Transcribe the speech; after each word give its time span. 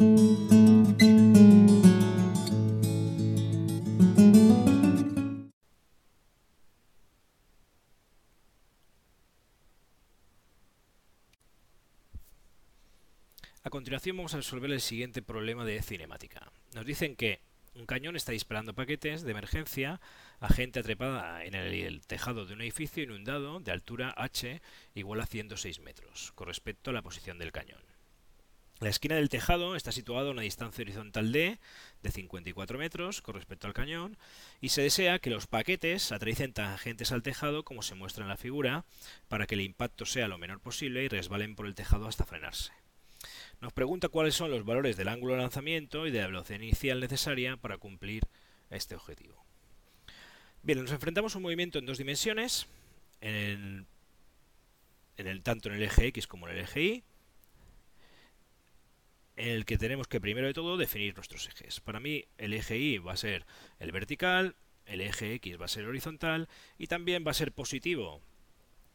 A 0.00 0.08
continuación 13.68 14.16
vamos 14.16 14.32
a 14.32 14.38
resolver 14.38 14.70
el 14.70 14.80
siguiente 14.80 15.20
problema 15.20 15.66
de 15.66 15.82
cinemática. 15.82 16.50
Nos 16.74 16.86
dicen 16.86 17.14
que 17.14 17.40
un 17.74 17.84
cañón 17.84 18.16
está 18.16 18.32
disparando 18.32 18.74
paquetes 18.74 19.22
de 19.22 19.32
emergencia 19.32 20.00
a 20.40 20.48
gente 20.48 20.80
atrepada 20.80 21.44
en 21.44 21.54
el, 21.54 22.00
tejado 22.06 22.46
de 22.46 22.54
un 22.54 22.62
edificio 22.62 23.02
inundado 23.02 23.60
de 23.60 23.70
altura 23.70 24.14
h 24.16 24.62
igual 24.94 25.20
a 25.20 25.26
106 25.26 25.80
metros, 25.80 26.32
con 26.32 26.46
respecto 26.46 26.88
a 26.88 26.94
la 26.94 27.02
posición 27.02 27.38
del 27.38 27.52
cañón. 27.52 27.89
La 28.80 28.88
esquina 28.88 29.16
del 29.16 29.28
tejado 29.28 29.76
está 29.76 29.92
situada 29.92 30.28
a 30.28 30.32
una 30.32 30.40
distancia 30.40 30.80
horizontal 30.82 31.32
d 31.32 31.58
de 32.02 32.10
54 32.10 32.78
metros 32.78 33.20
con 33.20 33.34
respecto 33.34 33.66
al 33.66 33.74
cañón 33.74 34.16
y 34.62 34.70
se 34.70 34.80
desea 34.80 35.18
que 35.18 35.28
los 35.28 35.46
paquetes 35.46 36.12
atraicen 36.12 36.54
tangentes 36.54 37.12
al 37.12 37.22
tejado 37.22 37.62
como 37.62 37.82
se 37.82 37.94
muestra 37.94 38.24
en 38.24 38.30
la 38.30 38.38
figura 38.38 38.86
para 39.28 39.46
que 39.46 39.54
el 39.54 39.60
impacto 39.60 40.06
sea 40.06 40.28
lo 40.28 40.38
menor 40.38 40.60
posible 40.60 41.04
y 41.04 41.08
resbalen 41.08 41.56
por 41.56 41.66
el 41.66 41.74
tejado 41.74 42.08
hasta 42.08 42.24
frenarse. 42.24 42.72
Nos 43.60 43.74
pregunta 43.74 44.08
cuáles 44.08 44.34
son 44.34 44.50
los 44.50 44.64
valores 44.64 44.96
del 44.96 45.08
ángulo 45.08 45.34
de 45.34 45.42
lanzamiento 45.42 46.06
y 46.06 46.10
de 46.10 46.20
la 46.20 46.28
velocidad 46.28 46.60
inicial 46.60 47.00
necesaria 47.00 47.58
para 47.58 47.76
cumplir 47.76 48.22
este 48.70 48.94
objetivo. 48.94 49.44
Bien, 50.62 50.80
nos 50.80 50.92
enfrentamos 50.92 51.34
a 51.34 51.38
un 51.38 51.42
movimiento 51.42 51.78
en 51.78 51.84
dos 51.84 51.98
dimensiones, 51.98 52.66
en 53.20 53.86
el, 55.18 55.42
tanto 55.42 55.68
en 55.68 55.74
el 55.74 55.82
eje 55.82 56.06
X 56.06 56.26
como 56.26 56.48
en 56.48 56.56
el 56.56 56.64
eje 56.64 56.82
Y, 56.82 57.04
en 59.40 59.48
el 59.48 59.64
que 59.64 59.78
tenemos 59.78 60.06
que 60.06 60.20
primero 60.20 60.46
de 60.46 60.52
todo 60.52 60.76
definir 60.76 61.14
nuestros 61.14 61.48
ejes. 61.48 61.80
Para 61.80 61.98
mí 61.98 62.26
el 62.36 62.52
eje 62.52 62.76
Y 62.76 62.98
va 62.98 63.14
a 63.14 63.16
ser 63.16 63.46
el 63.78 63.90
vertical, 63.90 64.54
el 64.84 65.00
eje 65.00 65.32
X 65.34 65.58
va 65.58 65.64
a 65.64 65.68
ser 65.68 65.86
horizontal 65.86 66.46
y 66.76 66.88
también 66.88 67.24
va 67.26 67.30
a 67.30 67.34
ser 67.34 67.50
positivo 67.50 68.20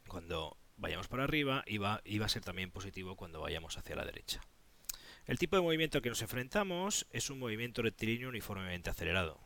cuando 0.08 0.56
vayamos 0.78 1.08
para 1.08 1.24
arriba 1.24 1.64
y 1.66 1.80
va, 1.80 2.02
y 2.06 2.20
va 2.20 2.28
a 2.28 2.30
ser 2.30 2.44
también 2.44 2.70
positivo 2.70 3.16
cuando 3.16 3.42
vayamos 3.42 3.76
hacia 3.78 3.96
la 3.96 4.06
derecha. 4.06 4.42
El 5.26 5.40
tipo 5.40 5.56
de 5.56 5.64
movimiento 5.64 6.04
que 6.04 6.10
nos 6.10 6.22
enfrentamos 6.22 7.08
es 7.12 7.32
un 7.32 7.40
movimiento 7.40 7.82
rectilíneo 7.82 8.30
uniformemente 8.30 8.92
acelerado. 8.92 9.40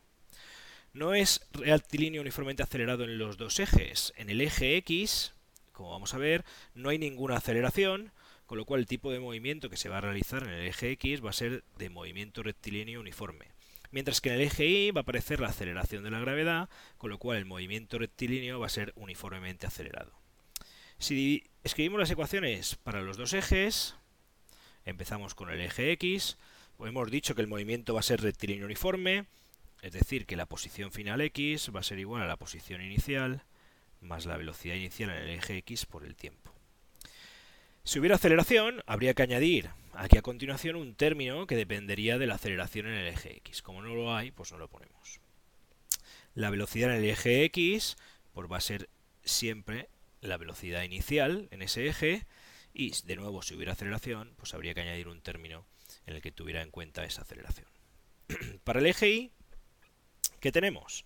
No 0.92 1.14
es 1.14 1.40
rectilíneo 1.52 2.20
uniformemente 2.20 2.62
acelerado 2.62 3.04
en 3.04 3.16
los 3.16 3.38
dos 3.38 3.58
ejes. 3.58 4.12
En 4.16 4.28
el 4.28 4.42
eje 4.42 4.76
X, 4.76 5.32
como 5.72 5.92
vamos 5.92 6.12
a 6.12 6.18
ver, 6.18 6.44
no 6.74 6.90
hay 6.90 6.98
ninguna 6.98 7.36
aceleración, 7.36 8.12
con 8.50 8.58
lo 8.58 8.64
cual 8.64 8.80
el 8.80 8.88
tipo 8.88 9.12
de 9.12 9.20
movimiento 9.20 9.70
que 9.70 9.76
se 9.76 9.88
va 9.88 9.98
a 9.98 10.00
realizar 10.00 10.42
en 10.42 10.48
el 10.48 10.66
eje 10.66 10.90
X 10.90 11.24
va 11.24 11.30
a 11.30 11.32
ser 11.32 11.62
de 11.78 11.88
movimiento 11.88 12.42
rectilíneo 12.42 12.98
uniforme. 12.98 13.46
Mientras 13.92 14.20
que 14.20 14.30
en 14.30 14.34
el 14.34 14.40
eje 14.40 14.66
Y 14.66 14.90
va 14.90 14.98
a 14.98 15.02
aparecer 15.02 15.38
la 15.38 15.50
aceleración 15.50 16.02
de 16.02 16.10
la 16.10 16.18
gravedad, 16.18 16.68
con 16.98 17.10
lo 17.10 17.18
cual 17.18 17.38
el 17.38 17.44
movimiento 17.44 17.96
rectilíneo 17.96 18.58
va 18.58 18.66
a 18.66 18.70
ser 18.70 18.92
uniformemente 18.96 19.68
acelerado. 19.68 20.18
Si 20.98 21.44
escribimos 21.62 22.00
las 22.00 22.10
ecuaciones 22.10 22.74
para 22.74 23.02
los 23.02 23.16
dos 23.16 23.34
ejes, 23.34 23.94
Empezamos 24.84 25.36
con 25.36 25.50
el 25.50 25.60
eje 25.60 25.92
X. 25.92 26.36
hemos 26.80 27.08
dicho 27.08 27.36
que 27.36 27.42
el 27.42 27.46
movimiento 27.46 27.94
va 27.94 28.00
a 28.00 28.02
ser 28.02 28.20
rectilíneo 28.20 28.66
uniforme, 28.66 29.26
es 29.80 29.92
decir, 29.92 30.26
que 30.26 30.34
la 30.34 30.46
posición 30.46 30.90
final 30.90 31.20
X 31.20 31.70
va 31.72 31.78
a 31.78 31.84
ser 31.84 32.00
igual 32.00 32.22
a 32.22 32.26
la 32.26 32.36
posición 32.36 32.82
inicial 32.82 33.44
más 34.00 34.26
la 34.26 34.36
velocidad 34.36 34.74
inicial 34.74 35.10
en 35.10 35.18
el 35.18 35.30
eje 35.38 35.58
X 35.58 35.86
por 35.86 36.04
el 36.04 36.16
tiempo. 36.16 36.59
Si 37.84 37.98
hubiera 37.98 38.16
aceleración, 38.16 38.82
habría 38.86 39.14
que 39.14 39.22
añadir 39.22 39.70
aquí 39.94 40.18
a 40.18 40.22
continuación 40.22 40.76
un 40.76 40.94
término 40.94 41.46
que 41.46 41.56
dependería 41.56 42.18
de 42.18 42.26
la 42.26 42.34
aceleración 42.34 42.86
en 42.86 42.94
el 42.94 43.08
eje 43.08 43.36
X. 43.38 43.62
Como 43.62 43.82
no 43.82 43.94
lo 43.94 44.14
hay, 44.14 44.30
pues 44.30 44.52
no 44.52 44.58
lo 44.58 44.68
ponemos. 44.68 45.20
La 46.34 46.50
velocidad 46.50 46.90
en 46.90 47.02
el 47.02 47.10
eje 47.10 47.44
X 47.44 47.96
pues 48.32 48.50
va 48.50 48.58
a 48.58 48.60
ser 48.60 48.88
siempre 49.24 49.88
la 50.20 50.36
velocidad 50.36 50.82
inicial 50.82 51.48
en 51.50 51.62
ese 51.62 51.86
eje 51.86 52.26
y 52.72 52.92
de 53.04 53.16
nuevo, 53.16 53.42
si 53.42 53.54
hubiera 53.54 53.72
aceleración, 53.72 54.34
pues 54.36 54.54
habría 54.54 54.74
que 54.74 54.82
añadir 54.82 55.08
un 55.08 55.22
término 55.22 55.66
en 56.06 56.14
el 56.14 56.22
que 56.22 56.30
tuviera 56.30 56.62
en 56.62 56.70
cuenta 56.70 57.04
esa 57.04 57.22
aceleración. 57.22 57.66
Para 58.64 58.80
el 58.80 58.86
eje 58.86 59.08
Y, 59.08 59.32
¿qué 60.38 60.52
tenemos? 60.52 61.04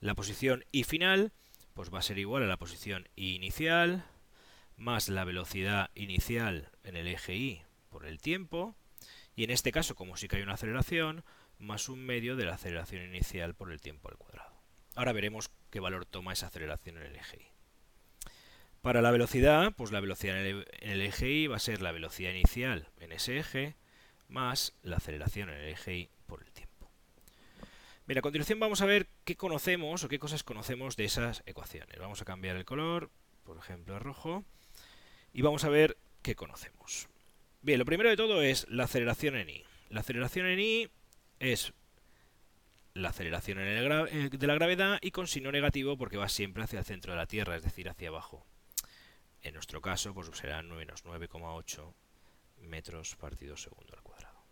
La 0.00 0.14
posición 0.14 0.64
Y 0.72 0.84
final 0.84 1.32
pues 1.74 1.92
va 1.92 1.98
a 1.98 2.02
ser 2.02 2.18
igual 2.18 2.42
a 2.42 2.46
la 2.46 2.56
posición 2.56 3.08
Y 3.14 3.34
inicial 3.34 4.04
más 4.76 5.08
la 5.08 5.24
velocidad 5.24 5.90
inicial 5.94 6.70
en 6.84 6.96
el 6.96 7.08
eje 7.08 7.34
Y 7.34 7.62
por 7.88 8.06
el 8.06 8.18
tiempo 8.18 8.76
y 9.36 9.44
en 9.44 9.50
este 9.50 9.70
caso, 9.70 9.94
como 9.94 10.16
sí 10.16 10.28
que 10.28 10.36
hay 10.36 10.42
una 10.42 10.54
aceleración, 10.54 11.22
más 11.58 11.90
un 11.90 12.04
medio 12.04 12.36
de 12.36 12.46
la 12.46 12.54
aceleración 12.54 13.04
inicial 13.04 13.54
por 13.54 13.70
el 13.70 13.80
tiempo 13.82 14.08
al 14.08 14.16
cuadrado. 14.16 14.56
Ahora 14.94 15.12
veremos 15.12 15.50
qué 15.70 15.78
valor 15.78 16.06
toma 16.06 16.32
esa 16.32 16.46
aceleración 16.46 16.96
en 16.96 17.04
el 17.04 17.16
eje 17.16 17.36
Y. 17.42 18.30
Para 18.80 19.02
la 19.02 19.10
velocidad, 19.10 19.74
pues 19.76 19.92
la 19.92 20.00
velocidad 20.00 20.44
en 20.46 20.64
el, 20.80 21.02
eje 21.02 21.28
Y 21.28 21.46
va 21.48 21.56
a 21.56 21.60
ser 21.60 21.82
la 21.82 21.92
velocidad 21.92 22.30
inicial 22.30 22.88
en 22.98 23.12
ese 23.12 23.38
eje 23.38 23.76
más 24.28 24.74
la 24.82 24.96
aceleración 24.96 25.50
en 25.50 25.56
el 25.56 25.68
eje 25.68 25.96
Y 25.96 26.10
por 26.26 26.42
el 26.42 26.50
tiempo. 26.52 26.90
Bien, 28.06 28.18
a 28.18 28.22
continuación 28.22 28.58
vamos 28.58 28.80
a 28.80 28.86
ver 28.86 29.08
qué 29.24 29.36
conocemos 29.36 30.02
o 30.04 30.08
qué 30.08 30.18
cosas 30.18 30.44
conocemos 30.44 30.96
de 30.96 31.04
esas 31.04 31.42
ecuaciones. 31.44 31.98
Vamos 31.98 32.22
a 32.22 32.24
cambiar 32.24 32.56
el 32.56 32.64
color, 32.64 33.10
por 33.44 33.58
ejemplo 33.58 33.96
a 33.96 33.98
rojo, 33.98 34.44
y 35.36 35.42
vamos 35.42 35.64
a 35.64 35.68
ver 35.68 35.98
qué 36.22 36.34
conocemos. 36.34 37.10
Bien, 37.60 37.78
lo 37.78 37.84
primero 37.84 38.08
de 38.08 38.16
todo 38.16 38.40
es 38.40 38.66
la 38.70 38.84
aceleración 38.84 39.36
en 39.36 39.50
Y. 39.50 39.64
La 39.90 40.00
aceleración 40.00 40.46
en 40.46 40.58
Y 40.58 40.88
es 41.40 41.74
la 42.94 43.10
aceleración 43.10 43.58
el 43.58 44.30
de 44.30 44.46
la 44.46 44.54
gravedad 44.54 44.98
y 45.02 45.10
con 45.10 45.26
signo 45.26 45.52
negativo 45.52 45.98
porque 45.98 46.16
va 46.16 46.30
siempre 46.30 46.62
hacia 46.62 46.78
el 46.78 46.86
centro 46.86 47.12
de 47.12 47.18
la 47.18 47.26
Tierra, 47.26 47.54
es 47.54 47.62
decir, 47.62 47.90
hacia 47.90 48.08
abajo. 48.08 48.46
En 49.42 49.52
nuestro 49.52 49.82
caso, 49.82 50.14
pues 50.14 50.30
serán 50.32 50.70
menos 50.70 51.04
9,8 51.04 51.92
metros 52.62 53.14
partido 53.16 53.58
segundo 53.58 53.92
al 53.94 54.02
cuadrado. 54.02 54.42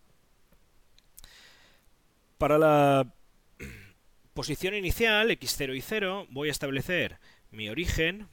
Para 2.36 2.58
la 2.58 3.10
posición 4.34 4.74
inicial, 4.74 5.30
x0 5.30 5.74
y 5.74 5.80
0, 5.80 6.26
voy 6.28 6.48
a 6.50 6.52
establecer 6.52 7.20
mi 7.50 7.70
origen 7.70 8.28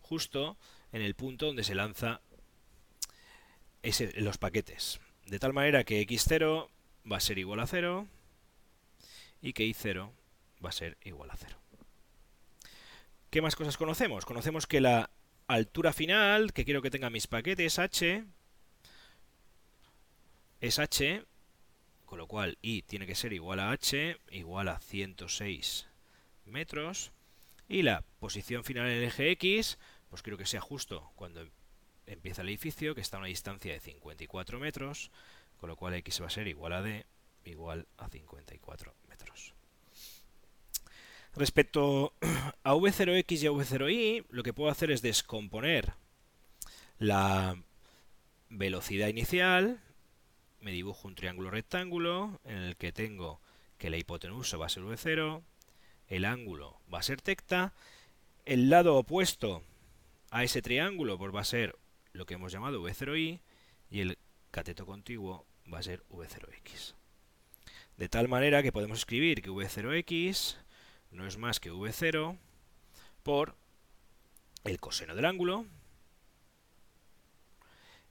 justo 0.00 0.56
en 0.96 1.02
el 1.02 1.14
punto 1.14 1.46
donde 1.46 1.62
se 1.62 1.74
lanza 1.74 2.22
los 4.16 4.38
paquetes. 4.38 4.98
De 5.26 5.38
tal 5.38 5.52
manera 5.52 5.84
que 5.84 6.00
x0 6.06 6.68
va 7.10 7.18
a 7.18 7.20
ser 7.20 7.38
igual 7.38 7.60
a 7.60 7.66
0 7.66 8.06
y 9.42 9.52
que 9.52 9.64
y0 9.66 10.10
va 10.64 10.70
a 10.70 10.72
ser 10.72 10.96
igual 11.04 11.30
a 11.30 11.36
0. 11.36 11.56
¿Qué 13.28 13.42
más 13.42 13.56
cosas 13.56 13.76
conocemos? 13.76 14.24
Conocemos 14.24 14.66
que 14.66 14.80
la 14.80 15.10
altura 15.48 15.92
final 15.92 16.54
que 16.54 16.64
quiero 16.64 16.80
que 16.80 16.90
tenga 16.90 17.10
mis 17.10 17.26
paquetes 17.26 17.78
h 17.78 18.24
es 20.62 20.78
h, 20.78 21.24
con 22.06 22.18
lo 22.18 22.26
cual 22.26 22.56
i 22.62 22.80
tiene 22.80 23.06
que 23.06 23.14
ser 23.14 23.34
igual 23.34 23.60
a 23.60 23.70
h, 23.70 24.16
igual 24.30 24.68
a 24.68 24.80
106 24.80 25.88
metros. 26.46 27.12
Y 27.68 27.82
la 27.82 28.02
posición 28.18 28.64
final 28.64 28.86
en 28.86 28.96
el 28.98 29.04
eje 29.04 29.30
x, 29.32 29.78
pues 30.08 30.22
quiero 30.22 30.38
que 30.38 30.46
sea 30.46 30.60
justo 30.60 31.10
cuando 31.16 31.46
empieza 32.06 32.42
el 32.42 32.48
edificio, 32.48 32.94
que 32.94 33.00
está 33.00 33.16
a 33.16 33.20
una 33.20 33.28
distancia 33.28 33.72
de 33.72 33.80
54 33.80 34.58
metros, 34.60 35.10
con 35.58 35.68
lo 35.68 35.76
cual 35.76 35.94
x 35.94 36.22
va 36.22 36.26
a 36.26 36.30
ser 36.30 36.46
igual 36.48 36.72
a 36.72 36.82
d, 36.82 37.04
igual 37.44 37.86
a 37.98 38.08
54 38.08 38.94
metros. 39.08 39.54
Respecto 41.34 42.14
a 42.64 42.74
v0x 42.74 43.42
y 43.42 43.46
a 43.46 43.50
v0y, 43.50 44.24
lo 44.30 44.42
que 44.42 44.52
puedo 44.52 44.70
hacer 44.70 44.90
es 44.90 45.02
descomponer 45.02 45.94
la 46.98 47.62
velocidad 48.48 49.08
inicial. 49.08 49.80
Me 50.60 50.70
dibujo 50.70 51.06
un 51.06 51.14
triángulo 51.14 51.50
rectángulo 51.50 52.40
en 52.44 52.58
el 52.58 52.76
que 52.76 52.92
tengo 52.92 53.40
que 53.78 53.90
la 53.90 53.98
hipotenusa 53.98 54.56
va 54.56 54.66
a 54.66 54.70
ser 54.70 54.82
v0, 54.84 55.42
el 56.08 56.24
ángulo 56.24 56.80
va 56.92 57.00
a 57.00 57.02
ser 57.02 57.20
tecta, 57.20 57.74
el 58.46 58.70
lado 58.70 58.96
opuesto 58.96 59.62
a 60.30 60.44
ese 60.44 60.62
triángulo 60.62 61.18
pues 61.18 61.34
va 61.34 61.40
a 61.40 61.44
ser 61.44 61.76
lo 62.12 62.26
que 62.26 62.34
hemos 62.34 62.52
llamado 62.52 62.82
v0y 62.82 63.40
y 63.90 64.00
el 64.00 64.18
cateto 64.50 64.86
contiguo 64.86 65.46
va 65.72 65.78
a 65.78 65.82
ser 65.82 66.02
v0x. 66.10 66.94
De 67.96 68.08
tal 68.08 68.28
manera 68.28 68.62
que 68.62 68.72
podemos 68.72 68.98
escribir 68.98 69.42
que 69.42 69.50
v0x 69.50 70.56
no 71.10 71.26
es 71.26 71.38
más 71.38 71.60
que 71.60 71.72
v0 71.72 72.38
por 73.22 73.54
el 74.64 74.80
coseno 74.80 75.14
del 75.14 75.24
ángulo 75.24 75.66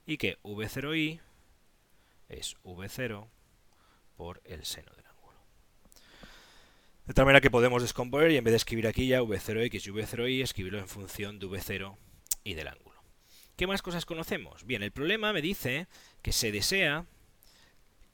y 0.06 0.16
que 0.16 0.38
v0i 0.42 1.20
es 2.28 2.56
v0 2.64 3.28
por 4.16 4.40
el 4.44 4.64
seno 4.64 4.92
del 4.94 5.06
ángulo. 5.06 5.38
De 7.06 7.14
tal 7.14 7.26
manera 7.26 7.40
que 7.40 7.50
podemos 7.50 7.82
descomponer 7.82 8.30
y 8.30 8.36
en 8.36 8.44
vez 8.44 8.52
de 8.52 8.56
escribir 8.56 8.86
aquí 8.86 9.08
ya 9.08 9.22
v0x 9.22 9.86
y 9.86 9.90
v0i, 9.90 10.42
escribirlo 10.42 10.78
en 10.78 10.88
función 10.88 11.38
de 11.38 11.46
v0 11.46 11.96
y 12.46 12.54
del 12.54 12.68
ángulo. 12.68 13.02
¿Qué 13.56 13.66
más 13.66 13.82
cosas 13.82 14.06
conocemos? 14.06 14.64
Bien, 14.64 14.82
el 14.82 14.92
problema 14.92 15.32
me 15.32 15.42
dice 15.42 15.88
que 16.22 16.32
se 16.32 16.52
desea 16.52 17.06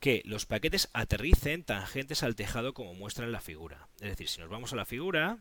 que 0.00 0.22
los 0.24 0.46
paquetes 0.46 0.88
aterricen 0.94 1.64
tangentes 1.64 2.22
al 2.22 2.34
tejado 2.34 2.74
como 2.74 2.94
muestra 2.94 3.26
en 3.26 3.32
la 3.32 3.40
figura. 3.40 3.88
Es 4.00 4.10
decir, 4.10 4.28
si 4.28 4.40
nos 4.40 4.48
vamos 4.48 4.72
a 4.72 4.76
la 4.76 4.86
figura 4.86 5.38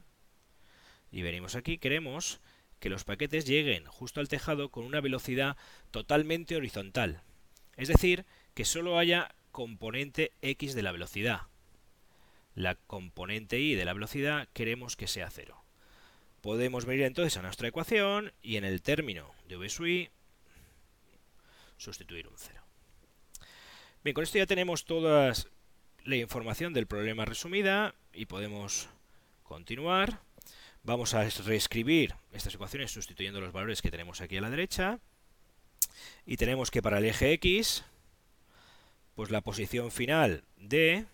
y 1.11 1.21
venimos 1.21 1.55
aquí, 1.55 1.77
queremos 1.77 2.41
que 2.79 2.89
los 2.89 3.03
paquetes 3.03 3.45
lleguen 3.45 3.85
justo 3.85 4.19
al 4.19 4.27
tejado 4.27 4.69
con 4.69 4.83
una 4.83 5.01
velocidad 5.01 5.55
totalmente 5.91 6.55
horizontal. 6.55 7.23
Es 7.77 7.87
decir, 7.87 8.25
que 8.53 8.65
solo 8.65 8.97
haya 8.97 9.33
componente 9.51 10.33
x 10.41 10.73
de 10.73 10.81
la 10.81 10.91
velocidad. 10.91 11.43
La 12.55 12.75
componente 12.75 13.59
y 13.59 13.75
de 13.75 13.85
la 13.85 13.93
velocidad 13.93 14.49
queremos 14.53 14.97
que 14.97 15.07
sea 15.07 15.29
cero. 15.29 15.60
Podemos 16.41 16.85
venir 16.85 17.05
entonces 17.05 17.37
a 17.37 17.43
nuestra 17.43 17.67
ecuación 17.67 18.33
y 18.41 18.57
en 18.57 18.65
el 18.65 18.81
término 18.81 19.31
de 19.47 19.57
v 19.57 19.69
sub 19.69 19.85
i 19.85 20.09
sustituir 21.77 22.27
un 22.27 22.33
0. 22.35 22.61
Bien, 24.03 24.13
con 24.15 24.23
esto 24.23 24.39
ya 24.39 24.47
tenemos 24.47 24.85
toda 24.85 25.33
la 26.03 26.15
información 26.15 26.73
del 26.73 26.87
problema 26.87 27.25
resumida 27.25 27.93
y 28.11 28.25
podemos 28.25 28.89
continuar. 29.43 30.21
Vamos 30.83 31.13
a 31.13 31.29
reescribir 31.29 32.15
estas 32.31 32.55
ecuaciones 32.55 32.91
sustituyendo 32.91 33.39
los 33.39 33.53
valores 33.53 33.83
que 33.83 33.91
tenemos 33.91 34.21
aquí 34.21 34.37
a 34.37 34.41
la 34.41 34.49
derecha. 34.49 34.99
Y 36.25 36.37
tenemos 36.37 36.71
que 36.71 36.81
para 36.81 36.97
el 36.97 37.05
eje 37.05 37.33
x, 37.33 37.83
pues 39.13 39.29
la 39.29 39.41
posición 39.41 39.91
final 39.91 40.43
de 40.57 41.05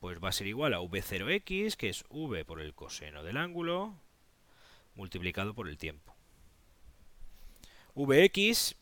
pues 0.00 0.18
va 0.18 0.30
a 0.30 0.32
ser 0.32 0.46
igual 0.46 0.74
a 0.74 0.80
v0x, 0.80 1.76
que 1.76 1.90
es 1.90 2.04
v 2.08 2.44
por 2.44 2.60
el 2.60 2.74
coseno 2.74 3.22
del 3.22 3.36
ángulo, 3.36 3.94
multiplicado 4.94 5.54
por 5.54 5.68
el 5.68 5.76
tiempo. 5.76 6.16
vx, 7.94 8.76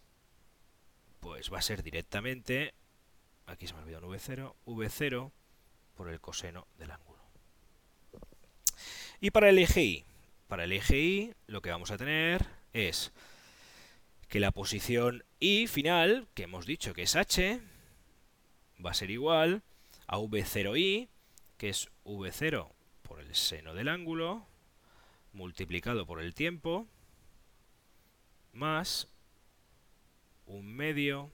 pues 1.21 1.53
va 1.53 1.59
a 1.59 1.63
ser 1.63 1.83
directamente, 1.83 2.73
aquí 3.47 3.67
se 3.67 3.75
me 3.75 3.81
ha 3.81 3.83
olvidado 3.83 4.07
un 4.07 4.15
v0, 4.15 4.55
v0 4.65 5.33
por 5.97 6.09
el 6.09 6.21
coseno 6.21 6.69
del 6.79 6.93
ángulo. 6.93 7.19
Y 9.21 9.33
para 9.33 9.49
el 9.49 9.59
eje 9.59 9.83
y, 9.83 10.05
para 10.47 10.65
el 10.65 10.73
eje 10.73 10.99
y 10.99 11.35
lo 11.49 11.61
que 11.61 11.71
vamos 11.71 11.91
a 11.91 11.99
tener 11.99 12.47
es 12.73 13.13
que 14.29 14.39
la 14.39 14.53
posición 14.53 15.25
y 15.41 15.67
final, 15.67 16.29
que 16.35 16.45
hemos 16.45 16.65
dicho 16.65 16.95
que 16.95 17.03
es 17.03 17.17
h, 17.17 17.61
va 18.85 18.93
a 18.93 18.95
ser 18.95 19.11
igual 19.11 19.63
v0i, 20.17 21.09
que 21.57 21.69
es 21.69 21.91
v0 22.05 22.73
por 23.03 23.21
el 23.21 23.35
seno 23.35 23.75
del 23.75 23.89
ángulo, 23.89 24.47
multiplicado 25.33 26.07
por 26.07 26.21
el 26.21 26.35
tiempo, 26.35 26.87
más 28.53 29.09
un 30.47 30.75
medio 30.75 31.31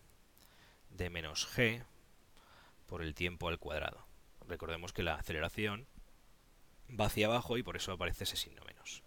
de 0.90 1.10
menos 1.10 1.48
g 1.56 1.84
por 2.86 3.02
el 3.02 3.14
tiempo 3.14 3.48
al 3.48 3.58
cuadrado. 3.58 4.06
Recordemos 4.46 4.92
que 4.92 5.02
la 5.02 5.14
aceleración 5.14 5.86
va 6.88 7.06
hacia 7.06 7.26
abajo 7.26 7.56
y 7.56 7.62
por 7.62 7.76
eso 7.76 7.92
aparece 7.92 8.24
ese 8.24 8.36
signo 8.36 8.62
menos. 8.66 9.02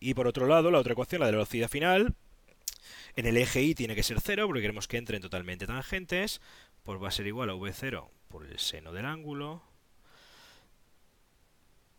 Y 0.00 0.14
por 0.14 0.26
otro 0.26 0.46
lado, 0.46 0.70
la 0.70 0.78
otra 0.78 0.94
ecuación, 0.94 1.20
la 1.20 1.26
de 1.26 1.32
la 1.32 1.38
velocidad 1.38 1.68
final, 1.68 2.16
en 3.14 3.26
el 3.26 3.36
eje 3.36 3.62
y 3.62 3.74
tiene 3.74 3.94
que 3.94 4.02
ser 4.02 4.20
0 4.20 4.46
porque 4.46 4.62
queremos 4.62 4.88
que 4.88 4.96
entren 4.96 5.22
totalmente 5.22 5.66
tangentes, 5.66 6.40
pues 6.82 7.02
va 7.02 7.08
a 7.08 7.12
ser 7.12 7.26
igual 7.26 7.50
a 7.50 7.54
v0 7.54 8.08
por 8.28 8.46
el 8.46 8.58
seno 8.58 8.92
del 8.92 9.06
ángulo 9.06 9.62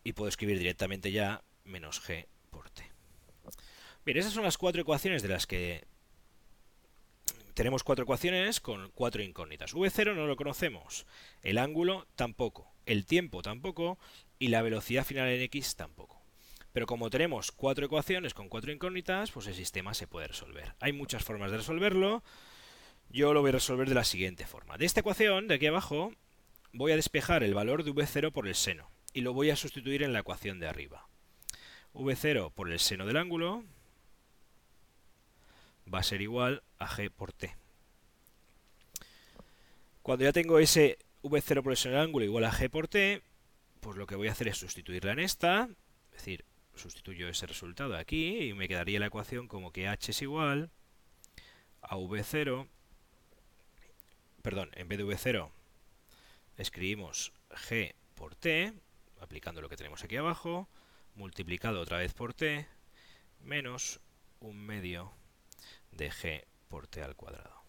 y 0.03 0.13
puedo 0.13 0.29
escribir 0.29 0.57
directamente 0.57 1.11
ya 1.11 1.43
menos 1.63 2.01
g 2.01 2.27
por 2.49 2.69
t. 2.69 2.83
Bien, 4.05 4.17
esas 4.17 4.33
son 4.33 4.43
las 4.43 4.57
cuatro 4.57 4.81
ecuaciones 4.81 5.21
de 5.21 5.29
las 5.29 5.47
que 5.47 5.85
tenemos 7.53 7.83
cuatro 7.83 8.03
ecuaciones 8.03 8.59
con 8.59 8.89
cuatro 8.91 9.21
incógnitas. 9.23 9.73
v0 9.73 10.15
no 10.15 10.27
lo 10.27 10.35
conocemos, 10.35 11.05
el 11.41 11.57
ángulo 11.57 12.07
tampoco, 12.15 12.73
el 12.85 13.05
tiempo 13.05 13.41
tampoco 13.41 13.97
y 14.39 14.47
la 14.47 14.61
velocidad 14.61 15.05
final 15.05 15.29
en 15.29 15.41
x 15.41 15.75
tampoco. 15.75 16.21
Pero 16.73 16.87
como 16.87 17.11
tenemos 17.11 17.51
cuatro 17.51 17.85
ecuaciones 17.85 18.33
con 18.33 18.49
cuatro 18.49 18.71
incógnitas, 18.71 19.31
pues 19.31 19.45
el 19.45 19.53
sistema 19.53 19.93
se 19.93 20.07
puede 20.07 20.27
resolver. 20.27 20.73
Hay 20.79 20.91
muchas 20.91 21.23
formas 21.23 21.51
de 21.51 21.57
resolverlo. 21.57 22.23
Yo 23.09 23.33
lo 23.33 23.41
voy 23.41 23.49
a 23.49 23.53
resolver 23.53 23.87
de 23.87 23.95
la 23.95 24.03
siguiente 24.03 24.45
forma. 24.45 24.77
De 24.77 24.85
esta 24.85 25.01
ecuación, 25.01 25.47
de 25.47 25.55
aquí 25.55 25.67
abajo, 25.67 26.13
voy 26.71 26.91
a 26.91 26.95
despejar 26.95 27.43
el 27.43 27.53
valor 27.53 27.83
de 27.83 27.91
v0 27.91 28.31
por 28.31 28.47
el 28.47 28.55
seno. 28.55 28.89
Y 29.13 29.21
lo 29.21 29.33
voy 29.33 29.51
a 29.51 29.55
sustituir 29.55 30.01
en 30.03 30.13
la 30.13 30.19
ecuación 30.19 30.59
de 30.59 30.67
arriba. 30.67 31.07
v0 31.93 32.51
por 32.51 32.71
el 32.71 32.79
seno 32.79 33.05
del 33.05 33.17
ángulo 33.17 33.63
va 35.91 35.99
a 35.99 36.03
ser 36.03 36.21
igual 36.21 36.63
a 36.79 36.87
g 36.87 37.11
por 37.11 37.33
t. 37.33 37.55
Cuando 40.01 40.25
ya 40.25 40.33
tengo 40.33 40.59
ese 40.59 40.97
v0 41.21 41.61
por 41.61 41.71
el 41.71 41.77
seno 41.77 41.95
del 41.95 42.05
ángulo 42.05 42.25
igual 42.25 42.45
a 42.45 42.51
g 42.51 42.69
por 42.69 42.87
t, 42.87 43.21
pues 43.79 43.97
lo 43.97 44.07
que 44.07 44.15
voy 44.15 44.27
a 44.27 44.31
hacer 44.31 44.47
es 44.47 44.57
sustituirla 44.57 45.11
en 45.11 45.19
esta, 45.19 45.69
es 46.11 46.17
decir, 46.17 46.45
sustituyo 46.75 47.27
ese 47.27 47.45
resultado 47.45 47.95
aquí 47.95 48.49
y 48.49 48.53
me 48.53 48.67
quedaría 48.67 48.99
la 48.99 49.07
ecuación 49.07 49.47
como 49.47 49.71
que 49.71 49.87
h 49.87 50.11
es 50.11 50.21
igual 50.21 50.71
a 51.81 51.97
v0, 51.97 52.67
perdón, 54.43 54.69
en 54.75 54.87
vez 54.89 54.99
de 54.99 55.05
v0 55.05 55.49
escribimos 56.57 57.31
g 57.49 57.95
por 58.13 58.35
t, 58.35 58.73
aplicando 59.19 59.61
lo 59.61 59.69
que 59.69 59.77
tenemos 59.77 60.03
aquí 60.03 60.17
abajo, 60.17 60.67
multiplicado 61.15 61.79
otra 61.79 61.97
vez 61.97 62.13
por 62.13 62.33
t, 62.33 62.67
menos 63.39 64.01
un 64.41 64.63
medio 64.63 65.13
de 65.91 66.11
g 66.11 66.45
por 66.67 66.87
t 66.87 67.01
al 67.01 67.15
cuadrado. 67.15 67.63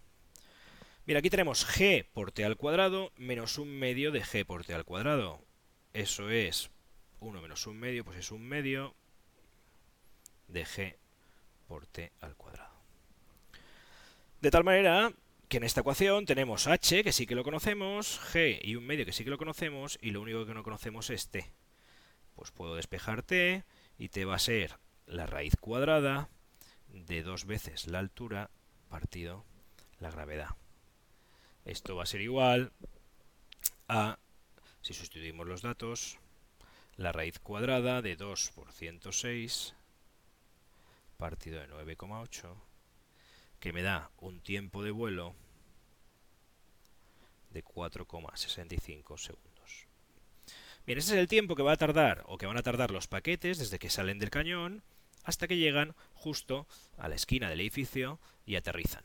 Mira, 1.07 1.21
aquí 1.21 1.31
tenemos 1.31 1.65
g 1.65 2.07
por 2.13 2.33
t 2.33 2.45
al 2.45 2.57
cuadrado 2.57 3.13
menos 3.17 3.59
un 3.59 3.79
medio 3.79 4.11
de 4.11 4.23
g 4.23 4.45
por 4.45 4.65
t 4.65 4.75
al 4.75 4.85
cuadrado. 4.85 5.41
Eso 5.93 6.29
es 6.29 6.71
1 7.21 7.41
menos 7.41 7.67
un 7.69 7.79
medio, 7.79 8.05
pues 8.05 8.19
es 8.19 8.33
un 8.33 8.43
medio 8.43 8.97
de 10.49 10.67
g 10.67 10.97
por 11.69 11.87
t 11.87 12.11
al 12.21 12.35
cuadrado. 12.35 12.75
De 14.41 14.51
tal 14.51 14.65
manera 14.65 15.13
en 15.57 15.65
esta 15.65 15.81
ecuación 15.81 16.27
tenemos 16.27 16.67
h, 16.67 17.05
que 17.05 17.13
sí 17.13 17.27
que 17.27 17.35
lo 17.35 17.45
conocemos, 17.45 18.21
g 18.33 18.59
y 18.63 18.77
un 18.77 18.87
medio 18.87 19.05
que 19.05 19.13
sí 19.13 19.25
que 19.25 19.31
lo 19.31 19.39
conocemos, 19.39 19.99
y 20.01 20.11
lo 20.11 20.21
único 20.21 20.47
que 20.47 20.55
no 20.55 20.63
conocemos 20.63 21.11
es 21.11 21.29
t. 21.29 21.51
Pues 22.35 22.51
puedo 22.51 22.75
despejar 22.75 23.23
t, 23.23 23.65
y 23.99 24.09
t 24.09 24.25
va 24.25 24.37
a 24.37 24.39
ser 24.41 24.79
la 25.07 25.27
raíz 25.27 25.57
cuadrada 25.57 26.29
de 26.89 27.23
dos 27.23 27.45
veces 27.45 27.87
la 27.87 28.01
altura 28.01 28.51
partido 28.89 29.45
la 29.99 30.11
gravedad. 30.11 30.57
Esto 31.65 31.97
va 31.97 32.03
a 32.03 32.07
ser 32.07 32.21
igual 32.21 32.73
a, 33.89 34.19
si 34.83 34.93
sustituimos 34.93 35.47
los 35.47 35.63
datos, 35.63 36.19
la 36.97 37.13
raíz 37.13 37.39
cuadrada 37.39 38.03
de 38.03 38.17
2 38.17 38.53
por 38.55 38.73
106 38.73 39.75
partido 41.17 41.61
de 41.61 41.69
9,8 41.69 42.55
que 43.61 43.73
me 43.73 43.83
da 43.83 44.11
un 44.19 44.41
tiempo 44.41 44.83
de 44.83 44.91
vuelo 44.91 45.35
de 47.55 47.65
4,65 47.65 49.17
segundos. 49.17 49.87
Bien, 50.87 50.99
ese 50.99 51.15
es 51.15 51.19
el 51.21 51.29
tiempo 51.29 51.57
que 51.57 51.63
va 51.63 51.73
a 51.73 51.79
tardar 51.79 52.23
o 52.27 52.37
que 52.37 52.45
van 52.45 52.59
a 52.59 52.63
tardar 52.63 52.91
los 52.91 53.07
paquetes 53.07 53.59
desde 53.59 53.79
que 53.79 53.89
salen 53.89 54.19
del 54.19 54.29
cañón 54.29 54.83
hasta 55.23 55.49
que 55.49 55.57
llegan 55.57 55.95
justo 56.13 56.67
a 56.99 57.09
la 57.09 57.15
esquina 57.15 57.49
del 57.49 57.63
edificio 57.63 58.21
y 58.45 58.57
aterrizan. 58.57 59.05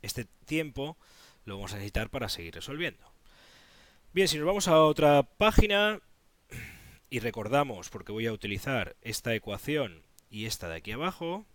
Este 0.00 0.24
tiempo 0.46 0.96
lo 1.44 1.56
vamos 1.56 1.72
a 1.72 1.76
necesitar 1.76 2.08
para 2.08 2.30
seguir 2.30 2.54
resolviendo. 2.54 3.12
Bien, 4.14 4.28
si 4.28 4.38
nos 4.38 4.46
vamos 4.46 4.68
a 4.68 4.82
otra 4.82 5.22
página, 5.22 6.00
y 7.10 7.20
recordamos, 7.20 7.88
porque 7.90 8.12
voy 8.12 8.26
a 8.26 8.32
utilizar 8.32 8.96
esta 9.02 9.34
ecuación 9.34 10.02
y 10.30 10.46
esta 10.46 10.68
de 10.68 10.76
aquí 10.76 10.92
abajo, 10.92 11.46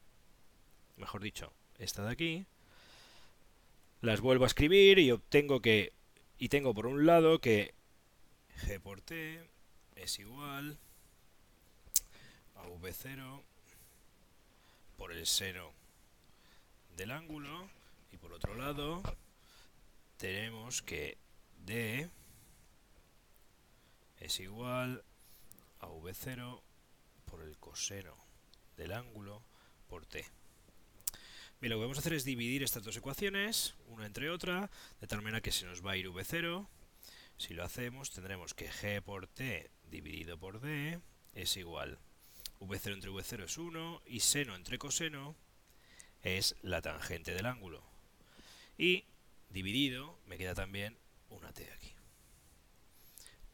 mejor 0.97 1.21
dicho, 1.21 1.53
esta 1.77 2.03
de 2.03 2.11
aquí, 2.11 2.45
las 4.03 4.19
vuelvo 4.19 4.43
a 4.43 4.47
escribir 4.47 4.99
y 4.99 5.11
obtengo 5.11 5.61
que, 5.61 5.93
y 6.37 6.49
tengo 6.49 6.73
por 6.73 6.87
un 6.87 7.05
lado 7.05 7.39
que 7.39 7.73
g 8.67 8.77
por 8.81 8.99
t 8.99 9.41
es 9.95 10.19
igual 10.19 10.77
a 12.55 12.67
v0 12.67 13.41
por 14.97 15.13
el 15.13 15.25
seno 15.25 15.71
del 16.97 17.11
ángulo 17.11 17.69
y 18.11 18.17
por 18.17 18.33
otro 18.33 18.55
lado 18.55 19.01
tenemos 20.17 20.81
que 20.81 21.17
d 21.65 22.09
es 24.19 24.39
igual 24.41 25.01
a 25.79 25.87
v0 25.87 26.61
por 27.23 27.41
el 27.41 27.57
coseno 27.57 28.17
del 28.75 28.91
ángulo 28.91 29.41
por 29.87 30.05
t. 30.05 30.25
Bien, 31.63 31.71
lo 31.71 31.77
que 31.77 31.83
vamos 31.83 31.97
a 31.97 32.01
hacer 32.01 32.11
es 32.11 32.25
dividir 32.25 32.61
estas 32.61 32.83
dos 32.83 32.97
ecuaciones, 32.97 33.73
una 33.87 34.05
entre 34.05 34.29
otra, 34.29 34.69
de 34.99 35.07
tal 35.07 35.21
manera 35.21 35.39
que 35.39 35.53
se 35.53 35.65
nos 35.65 35.81
va 35.81 35.91
a 35.91 35.95
ir 35.95 36.09
v0. 36.09 36.67
Si 37.37 37.53
lo 37.53 37.63
hacemos, 37.63 38.11
tendremos 38.11 38.53
que 38.53 38.69
g 38.69 39.01
por 39.01 39.27
t 39.27 39.71
dividido 39.89 40.37
por 40.37 40.59
d 40.59 40.99
es 41.33 41.55
igual. 41.55 41.99
v0 42.59 42.91
entre 42.91 43.11
v0 43.11 43.45
es 43.45 43.57
1 43.57 44.01
y 44.07 44.19
seno 44.19 44.57
entre 44.57 44.77
coseno 44.77 45.37
es 46.21 46.57
la 46.63 46.81
tangente 46.81 47.33
del 47.33 47.45
ángulo. 47.45 47.81
Y 48.77 49.05
dividido, 49.49 50.19
me 50.25 50.37
queda 50.37 50.55
también 50.55 50.97
una 51.29 51.53
t 51.53 51.71
aquí. 51.71 51.95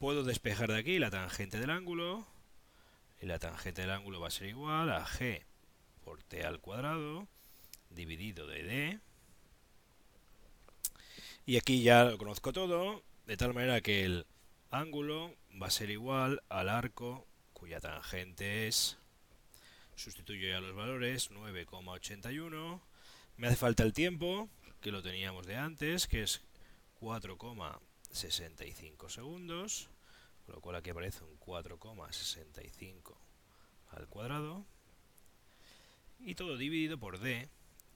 Puedo 0.00 0.24
despejar 0.24 0.72
de 0.72 0.80
aquí 0.80 0.98
la 0.98 1.12
tangente 1.12 1.60
del 1.60 1.70
ángulo, 1.70 2.26
y 3.22 3.26
la 3.26 3.38
tangente 3.38 3.82
del 3.82 3.92
ángulo 3.92 4.18
va 4.18 4.26
a 4.26 4.32
ser 4.32 4.48
igual 4.48 4.90
a 4.90 5.06
g 5.06 5.44
por 6.02 6.24
t 6.24 6.42
al 6.42 6.60
cuadrado, 6.60 7.28
dividido 7.90 8.46
de 8.46 8.62
d, 8.62 9.00
y 11.46 11.56
aquí 11.56 11.82
ya 11.82 12.04
lo 12.04 12.18
conozco 12.18 12.52
todo, 12.52 13.02
de 13.26 13.36
tal 13.36 13.54
manera 13.54 13.80
que 13.80 14.04
el 14.04 14.26
ángulo 14.70 15.34
va 15.60 15.66
a 15.66 15.70
ser 15.70 15.90
igual 15.90 16.42
al 16.48 16.68
arco 16.68 17.26
cuya 17.52 17.80
tangente 17.80 18.68
es, 18.68 18.98
sustituyo 19.96 20.48
ya 20.48 20.60
los 20.60 20.74
valores, 20.74 21.30
9,81, 21.30 22.80
me 23.36 23.48
hace 23.48 23.56
falta 23.56 23.82
el 23.82 23.92
tiempo, 23.92 24.48
que 24.80 24.92
lo 24.92 25.02
teníamos 25.02 25.46
de 25.46 25.56
antes, 25.56 26.06
que 26.06 26.22
es 26.22 26.42
4,65 27.00 29.10
segundos, 29.10 29.90
con 30.46 30.54
lo 30.54 30.60
cual 30.60 30.76
aquí 30.76 30.90
aparece 30.90 31.24
un 31.24 31.38
4,65 31.38 33.16
al 33.90 34.06
cuadrado, 34.08 34.64
y 36.20 36.34
todo 36.34 36.56
dividido 36.56 36.98
por 36.98 37.18
d, 37.18 37.48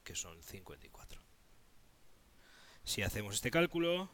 que 0.04 0.14
son 0.14 0.42
54. 0.42 1.20
Si 2.84 3.02
hacemos 3.02 3.34
este 3.34 3.50
cálculo, 3.50 4.10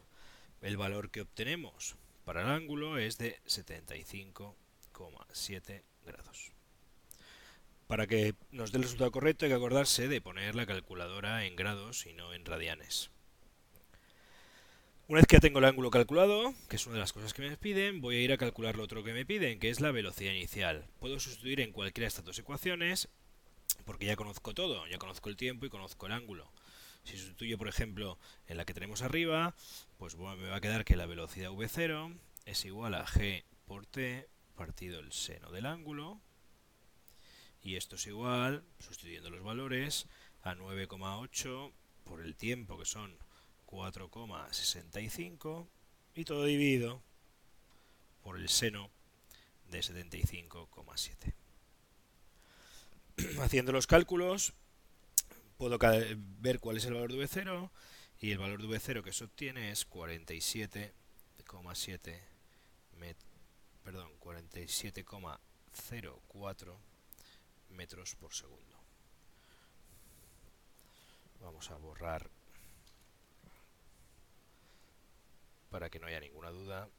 el 0.61 0.77
valor 0.77 1.11
que 1.11 1.21
obtenemos 1.21 1.95
para 2.25 2.41
el 2.41 2.47
ángulo 2.47 2.97
es 2.97 3.17
de 3.17 3.39
75,7 3.45 5.83
grados. 6.05 6.51
Para 7.87 8.07
que 8.07 8.35
nos 8.51 8.71
dé 8.71 8.77
el 8.77 8.83
resultado 8.83 9.11
correcto 9.11 9.45
hay 9.45 9.51
que 9.51 9.55
acordarse 9.55 10.07
de 10.07 10.21
poner 10.21 10.55
la 10.55 10.65
calculadora 10.65 11.43
en 11.45 11.57
grados 11.57 12.05
y 12.05 12.13
no 12.13 12.33
en 12.33 12.45
radianes. 12.45 13.11
Una 15.09 15.19
vez 15.19 15.27
que 15.27 15.35
ya 15.35 15.41
tengo 15.41 15.59
el 15.59 15.65
ángulo 15.65 15.91
calculado, 15.91 16.53
que 16.69 16.77
es 16.77 16.85
una 16.85 16.95
de 16.95 17.01
las 17.01 17.11
cosas 17.11 17.33
que 17.33 17.41
me 17.41 17.57
piden, 17.57 17.99
voy 17.99 18.15
a 18.15 18.21
ir 18.21 18.31
a 18.31 18.37
calcular 18.37 18.77
lo 18.77 18.83
otro 18.83 19.03
que 19.03 19.11
me 19.11 19.25
piden, 19.25 19.59
que 19.59 19.69
es 19.69 19.81
la 19.81 19.91
velocidad 19.91 20.31
inicial. 20.31 20.87
Puedo 21.01 21.19
sustituir 21.19 21.59
en 21.59 21.73
cualquiera 21.73 22.05
de 22.05 22.07
estas 22.07 22.23
dos 22.23 22.39
ecuaciones, 22.39 23.09
porque 23.85 24.05
ya 24.05 24.15
conozco 24.15 24.53
todo, 24.53 24.87
ya 24.87 24.97
conozco 24.97 25.29
el 25.29 25.37
tiempo 25.37 25.65
y 25.65 25.69
conozco 25.69 26.05
el 26.05 26.13
ángulo. 26.13 26.51
Si 27.03 27.17
sustituyo, 27.17 27.57
por 27.57 27.67
ejemplo, 27.67 28.17
en 28.47 28.57
la 28.57 28.65
que 28.65 28.73
tenemos 28.73 29.01
arriba, 29.01 29.55
pues 29.97 30.15
me 30.15 30.49
va 30.49 30.55
a 30.55 30.61
quedar 30.61 30.85
que 30.85 30.95
la 30.95 31.05
velocidad 31.05 31.49
v0 31.49 32.17
es 32.45 32.65
igual 32.65 32.93
a 32.93 33.05
g 33.05 33.43
por 33.65 33.85
t 33.85 34.27
partido 34.55 34.99
el 34.99 35.11
seno 35.11 35.51
del 35.51 35.65
ángulo. 35.65 36.21
Y 37.63 37.75
esto 37.75 37.95
es 37.95 38.07
igual, 38.07 38.63
sustituyendo 38.79 39.29
los 39.29 39.43
valores, 39.43 40.07
a 40.43 40.55
9,8 40.55 41.71
por 42.03 42.21
el 42.21 42.35
tiempo, 42.35 42.77
que 42.77 42.85
son 42.85 43.15
4,65, 43.67 45.67
y 46.15 46.25
todo 46.25 46.45
dividido 46.45 47.01
por 48.23 48.37
el 48.37 48.49
seno 48.49 48.89
de 49.69 49.79
75,7. 49.79 51.33
Haciendo 53.41 53.71
los 53.71 53.87
cálculos, 53.87 54.53
puedo 55.57 55.79
ver 56.39 56.59
cuál 56.59 56.77
es 56.77 56.85
el 56.85 56.93
valor 56.93 57.11
de 57.11 57.17
V0 57.19 57.71
y 58.19 58.31
el 58.31 58.37
valor 58.37 58.61
de 58.61 58.67
V0 58.67 59.03
que 59.03 59.13
se 59.13 59.23
obtiene 59.23 59.71
es 59.71 59.89
47,7 59.89 62.31
perdón, 63.83 64.11
47,04 64.19 66.77
metros 67.69 68.15
por 68.15 68.33
segundo. 68.33 68.81
Vamos 71.41 71.69
a 71.71 71.77
borrar 71.77 72.29
para 75.69 75.89
que 75.89 75.99
no 75.99 76.07
haya 76.07 76.19
ninguna 76.19 76.49
duda. 76.51 76.89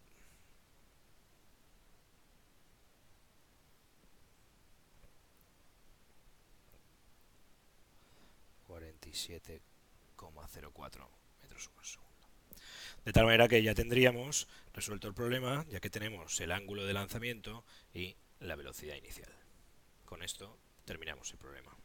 47,04 9.13 11.09
metros 11.43 11.69
por 11.69 11.85
segundo. 11.85 12.11
De 13.05 13.13
tal 13.13 13.25
manera 13.25 13.49
que 13.49 13.63
ya 13.63 13.75
tendríamos 13.75 14.49
resuelto 14.73 15.09
el 15.09 15.15
problema, 15.15 15.65
ya 15.69 15.81
que 15.81 15.91
tenemos 15.91 16.41
el 16.41 16.53
ángulo 16.53 16.85
de 16.87 16.93
lanzamiento 16.93 17.65
y 17.93 18.17
la 18.41 18.57
velocidad 18.57 18.97
inicial. 18.97 19.33
Con 20.05 20.23
esto 20.23 20.59
terminamos 20.85 21.31
el 21.33 21.39
problema. 21.39 21.77